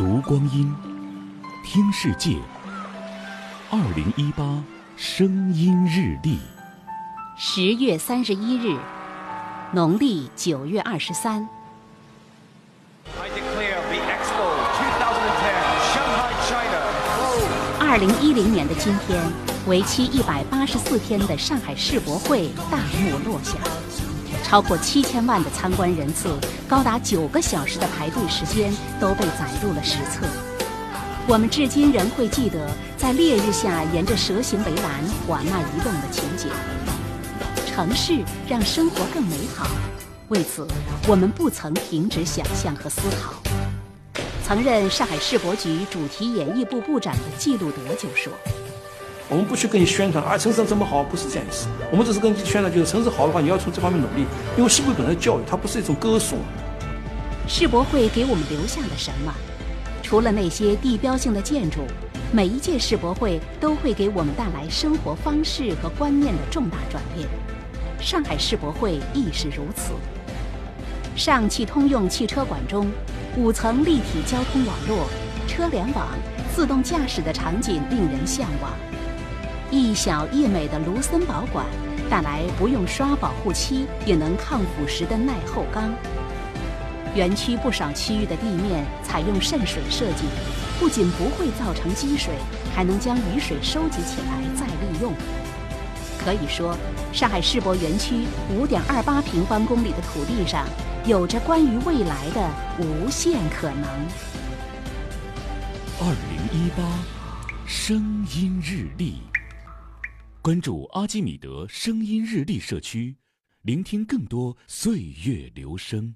[0.00, 0.74] 读光阴，
[1.62, 2.38] 听世界。
[3.68, 4.64] 二零一八
[4.96, 6.38] 声音日历，
[7.36, 8.78] 十月三十一日，
[9.74, 11.46] 农历九月二十三。
[13.04, 14.46] I declare the Expo
[14.80, 15.44] 2010
[15.92, 17.86] Shanghai, China closed.
[17.86, 19.22] 二零一零年的今天，
[19.66, 23.58] 为期一百八十四天的上海世博会大幕落下，
[24.42, 26.38] 超过七千万的参观人次，
[26.68, 30.26] 高达九个小时的排队时间都被载入了史册。
[31.28, 36.50] 我们至今仍会记得在烈日下沿着蛇形围栏缓慢移动的情景。
[37.66, 39.68] 城市让生活更美好，
[40.28, 40.66] 为此
[41.06, 43.34] 我们不曾停止想象和思考。
[44.44, 48.32] 曾任上海世博局主题演艺部部长的季路德就说。
[49.30, 51.68] 我们不去跟你宣传啊，城市怎么好，不是这样意思。
[51.92, 54.26] 我们只是跟你宣传，就是城市好的话，你要从这方面努力。
[54.56, 56.40] 因为世博会本身教育，它不是一种歌颂。
[57.46, 59.32] 世博会给我们留下了什么？
[60.02, 61.82] 除了那些地标性的建筑，
[62.32, 67.28] 每一届世博会都会给我们带来生活方式和观念的重大转变。
[68.00, 69.92] 上海世博会亦是如此。
[71.14, 72.88] 上汽通用汽车馆中，
[73.36, 75.06] 五层立体交通网络、
[75.46, 76.08] 车联网、
[76.52, 78.72] 自动驾驶的场景令人向往。
[79.70, 81.64] 一小一美的卢森堡馆
[82.10, 85.94] 带来不用刷保护漆也能抗腐蚀的耐候钢。
[87.14, 90.24] 园区不少区域的地面采用渗水设计，
[90.78, 92.34] 不仅不会造成积水，
[92.74, 95.12] 还能将雨水收集起来再利用。
[96.18, 96.76] 可以说，
[97.12, 100.66] 上海世博园区5.28平方公里的土地上，
[101.04, 103.84] 有着关于未来的无限可能。
[106.00, 106.82] 二零一八
[107.66, 109.20] 声音日历，
[110.42, 113.14] 关注阿基米德声音日历社区，
[113.60, 116.14] 聆听更多岁月流声。